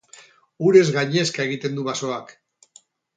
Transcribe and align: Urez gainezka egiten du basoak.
Urez 0.69 0.85
gainezka 0.95 1.45
egiten 1.49 1.77
du 1.81 1.83
basoak. 1.91 2.33